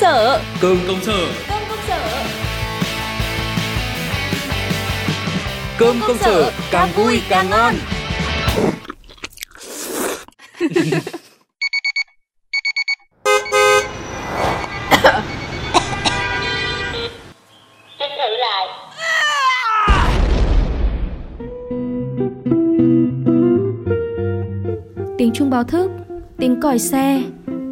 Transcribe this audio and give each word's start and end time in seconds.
sở. 0.00 0.40
Cơm 0.60 0.78
công 0.86 1.00
sở. 1.02 1.28
Cơm 1.48 1.62
công 1.68 1.78
sở. 1.88 2.24
Cơm 5.78 6.00
công 6.06 6.18
sở 6.18 6.52
càng 6.70 6.88
vui 6.96 7.22
càng 7.28 7.50
ngon. 7.50 7.74
Tiếng 25.18 25.32
chuông 25.34 25.50
báo 25.50 25.64
thức 25.64 25.90
Tiếng 26.38 26.60
còi 26.60 26.78
xe 26.78 27.22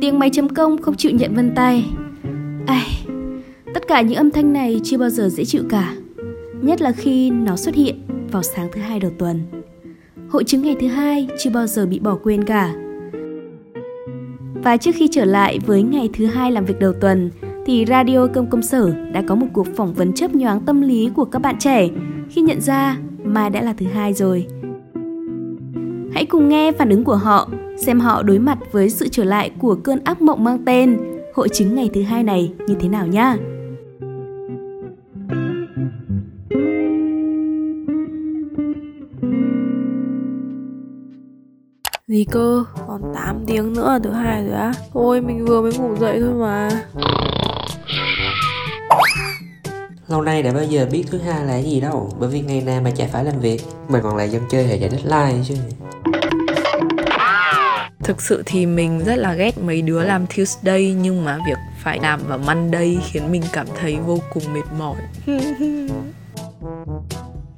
Tiếng 0.06 0.18
máy 0.18 0.30
chấm 0.30 0.48
công 0.48 0.82
không 0.82 0.96
chịu 0.96 1.12
nhận 1.12 1.34
vân 1.34 1.54
tay. 1.54 1.84
Ai, 2.66 2.86
Tất 3.74 3.88
cả 3.88 4.00
những 4.00 4.16
âm 4.16 4.30
thanh 4.30 4.52
này 4.52 4.80
chưa 4.84 4.98
bao 4.98 5.10
giờ 5.10 5.28
dễ 5.28 5.44
chịu 5.44 5.62
cả 5.68 5.94
Nhất 6.62 6.82
là 6.82 6.92
khi 6.92 7.30
nó 7.30 7.56
xuất 7.56 7.74
hiện 7.74 7.94
vào 8.30 8.42
sáng 8.42 8.68
thứ 8.72 8.80
hai 8.80 9.00
đầu 9.00 9.10
tuần. 9.18 9.40
Hội 10.28 10.44
chứng 10.44 10.62
ngày 10.62 10.76
thứ 10.80 10.86
hai 10.86 11.28
chưa 11.38 11.50
bao 11.50 11.66
giờ 11.66 11.86
bị 11.86 11.98
bỏ 11.98 12.18
quên 12.22 12.44
cả. 12.44 12.74
Và 14.54 14.76
trước 14.76 14.90
khi 14.94 15.08
trở 15.12 15.24
lại 15.24 15.58
với 15.66 15.82
ngày 15.82 16.10
thứ 16.12 16.26
hai 16.26 16.52
làm 16.52 16.64
việc 16.64 16.78
đầu 16.78 16.92
tuần 16.92 17.30
thì 17.66 17.84
Radio 17.88 18.26
Công 18.26 18.50
Công 18.50 18.62
Sở 18.62 18.94
đã 19.12 19.22
có 19.28 19.34
một 19.34 19.46
cuộc 19.52 19.66
phỏng 19.76 19.94
vấn 19.94 20.12
chấp 20.12 20.34
nhoáng 20.34 20.60
tâm 20.60 20.80
lý 20.80 21.10
của 21.14 21.24
các 21.24 21.38
bạn 21.38 21.58
trẻ 21.58 21.88
khi 22.30 22.40
nhận 22.42 22.60
ra 22.60 22.98
mai 23.24 23.50
đã 23.50 23.62
là 23.62 23.72
thứ 23.72 23.86
hai 23.86 24.12
rồi. 24.12 24.46
Hãy 26.26 26.30
cùng 26.30 26.48
nghe 26.48 26.72
phản 26.72 26.90
ứng 26.90 27.04
của 27.04 27.16
họ, 27.16 27.48
xem 27.76 28.00
họ 28.00 28.22
đối 28.22 28.38
mặt 28.38 28.58
với 28.72 28.90
sự 28.90 29.08
trở 29.08 29.24
lại 29.24 29.50
của 29.58 29.74
cơn 29.84 30.04
ác 30.04 30.22
mộng 30.22 30.44
mang 30.44 30.64
tên 30.64 30.98
hội 31.34 31.48
chứng 31.48 31.74
ngày 31.74 31.90
thứ 31.94 32.02
hai 32.02 32.22
này 32.22 32.52
như 32.68 32.74
thế 32.80 32.88
nào 32.88 33.06
nhá. 33.06 33.36
Gì 42.06 42.24
cơ? 42.24 42.64
Còn 42.86 43.02
8 43.14 43.44
tiếng 43.46 43.72
nữa 43.72 43.88
là 43.88 43.98
thứ 43.98 44.10
hai 44.10 44.44
rồi 44.44 44.54
á? 44.54 44.72
Thôi 44.92 45.20
mình 45.20 45.44
vừa 45.44 45.62
mới 45.62 45.72
ngủ 45.78 45.96
dậy 45.96 46.20
thôi 46.20 46.34
mà. 46.34 46.68
Lâu 50.08 50.22
nay 50.22 50.42
đã 50.42 50.52
bao 50.52 50.64
giờ 50.64 50.86
biết 50.92 51.04
thứ 51.10 51.18
hai 51.18 51.44
là 51.44 51.62
gì 51.62 51.80
đâu 51.80 52.10
Bởi 52.20 52.28
vì 52.28 52.40
ngày 52.40 52.60
nào 52.60 52.80
mà 52.80 52.90
chả 52.90 53.06
phải 53.12 53.24
làm 53.24 53.40
việc 53.40 53.62
Mà 53.88 54.00
còn 54.02 54.16
lại 54.16 54.28
dân 54.28 54.42
chơi 54.50 54.64
hệ 54.64 54.76
giải 54.76 54.90
deadline 54.90 55.44
chứ 55.48 55.54
Thực 58.06 58.22
sự 58.22 58.42
thì 58.46 58.66
mình 58.66 59.04
rất 59.04 59.16
là 59.16 59.34
ghét 59.34 59.58
mấy 59.58 59.82
đứa 59.82 60.02
làm 60.02 60.26
Tuesday 60.26 60.96
nhưng 61.00 61.24
mà 61.24 61.38
việc 61.46 61.58
phải 61.82 61.98
làm 62.02 62.20
vào 62.28 62.38
Monday 62.38 62.98
khiến 63.04 63.32
mình 63.32 63.42
cảm 63.52 63.66
thấy 63.80 63.96
vô 63.96 64.18
cùng 64.34 64.42
mệt 64.52 64.62
mỏi. 64.78 64.96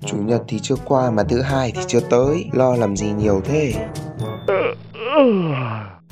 Chủ 0.07 0.17
nhật 0.17 0.43
thì 0.49 0.59
chưa 0.63 0.75
qua 0.85 1.11
mà 1.11 1.23
thứ 1.23 1.43
hai 1.43 1.73
thì 1.75 1.81
chưa 1.87 2.01
tới. 2.01 2.45
Lo 2.53 2.77
làm 2.77 2.97
gì 2.97 3.07
nhiều 3.07 3.43
thế? 3.45 3.75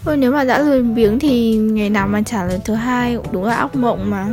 Thôi 0.05 0.17
nếu 0.17 0.33
mà 0.33 0.45
đã 0.45 0.59
lười 0.59 0.83
biếng 0.83 1.19
thì 1.19 1.57
ngày 1.57 1.91
nào 1.91 2.09
mà 2.09 2.23
trả 2.23 2.45
lời 2.45 2.59
thứ 2.65 2.75
hai 2.75 3.17
cũng 3.17 3.27
đúng 3.33 3.45
là 3.45 3.55
ác 3.55 3.77
mộng 3.77 4.11
mà. 4.11 4.27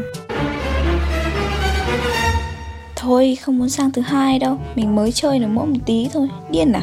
Thôi 2.95 3.37
không 3.41 3.57
muốn 3.57 3.69
sang 3.69 3.91
thứ 3.91 4.01
hai 4.01 4.39
đâu. 4.39 4.59
Mình 4.75 4.95
mới 4.95 5.11
chơi 5.11 5.39
được 5.39 5.47
mỗi 5.49 5.67
một 5.67 5.79
tí 5.85 6.09
thôi. 6.13 6.27
Điên 6.49 6.71
à 6.71 6.81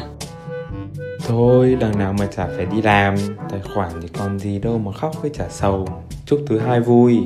Thôi 1.27 1.77
đằng 1.79 1.99
nào 1.99 2.13
mà 2.19 2.25
chả 2.35 2.47
phải 2.55 2.65
đi 2.65 2.81
làm 2.81 3.15
Tài 3.49 3.59
khoản 3.73 3.91
thì 4.01 4.07
còn 4.17 4.39
gì 4.39 4.59
đâu 4.59 4.77
mà 4.77 4.91
khóc 4.91 5.15
với 5.21 5.31
trả 5.33 5.49
sầu 5.49 5.87
Chúc 6.25 6.39
thứ 6.47 6.59
hai 6.59 6.79
vui 6.79 7.17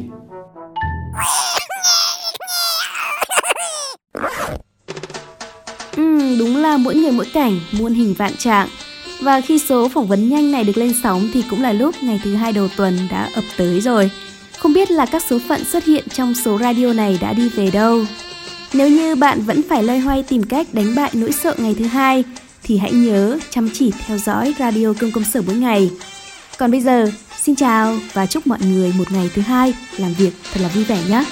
Ừ, 5.95 6.35
đúng 6.39 6.55
là 6.55 6.77
mỗi 6.77 6.95
người 6.95 7.11
mỗi 7.11 7.25
cảnh, 7.33 7.59
muôn 7.71 7.93
hình 7.93 8.13
vạn 8.17 8.31
trạng. 8.37 8.67
Và 9.21 9.41
khi 9.41 9.59
số 9.59 9.89
phỏng 9.89 10.07
vấn 10.07 10.29
nhanh 10.29 10.51
này 10.51 10.63
được 10.63 10.77
lên 10.77 10.93
sóng 11.03 11.29
thì 11.33 11.43
cũng 11.49 11.61
là 11.61 11.73
lúc 11.73 11.95
ngày 12.01 12.19
thứ 12.23 12.35
hai 12.35 12.53
đầu 12.53 12.67
tuần 12.77 12.97
đã 13.11 13.29
ập 13.35 13.43
tới 13.57 13.81
rồi. 13.81 14.11
Không 14.57 14.73
biết 14.73 14.91
là 14.91 15.05
các 15.05 15.23
số 15.29 15.39
phận 15.47 15.65
xuất 15.65 15.85
hiện 15.85 16.03
trong 16.09 16.33
số 16.33 16.57
radio 16.57 16.93
này 16.93 17.17
đã 17.21 17.33
đi 17.33 17.49
về 17.49 17.71
đâu. 17.71 18.05
Nếu 18.73 18.89
như 18.89 19.15
bạn 19.15 19.41
vẫn 19.41 19.61
phải 19.69 19.83
loay 19.83 19.99
hoay 19.99 20.23
tìm 20.23 20.43
cách 20.43 20.67
đánh 20.73 20.95
bại 20.95 21.11
nỗi 21.13 21.31
sợ 21.31 21.55
ngày 21.57 21.75
thứ 21.79 21.85
hai 21.85 22.23
thì 22.67 22.77
hãy 22.77 22.91
nhớ 22.91 23.39
chăm 23.49 23.69
chỉ 23.73 23.91
theo 24.05 24.17
dõi 24.17 24.53
radio 24.59 24.93
công 25.01 25.11
công 25.11 25.23
sở 25.23 25.41
mỗi 25.41 25.55
ngày. 25.55 25.91
Còn 26.57 26.71
bây 26.71 26.81
giờ, 26.81 27.11
xin 27.41 27.55
chào 27.55 27.97
và 28.13 28.25
chúc 28.25 28.47
mọi 28.47 28.59
người 28.61 28.93
một 28.97 29.11
ngày 29.11 29.29
thứ 29.33 29.41
hai 29.41 29.73
làm 29.97 30.13
việc 30.13 30.31
thật 30.53 30.61
là 30.61 30.67
vui 30.67 30.83
vẻ 30.83 31.03
nhé. 31.09 31.23